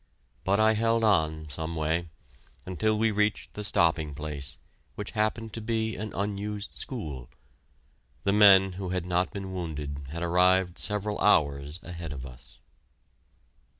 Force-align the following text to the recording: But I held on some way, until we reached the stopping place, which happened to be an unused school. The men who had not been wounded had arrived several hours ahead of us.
But 0.43 0.59
I 0.59 0.73
held 0.73 1.03
on 1.03 1.47
some 1.51 1.75
way, 1.75 2.09
until 2.65 2.97
we 2.97 3.11
reached 3.11 3.53
the 3.53 3.63
stopping 3.63 4.15
place, 4.15 4.57
which 4.95 5.11
happened 5.11 5.53
to 5.53 5.61
be 5.61 5.95
an 5.95 6.11
unused 6.15 6.73
school. 6.73 7.29
The 8.23 8.33
men 8.33 8.71
who 8.71 8.89
had 8.89 9.05
not 9.05 9.29
been 9.29 9.53
wounded 9.53 10.05
had 10.09 10.23
arrived 10.23 10.79
several 10.79 11.19
hours 11.19 11.79
ahead 11.83 12.13
of 12.13 12.25
us. 12.25 12.57